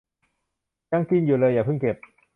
[0.91, 1.97] ยังกินอยู่เลย อย่าเพิ่งเก็บ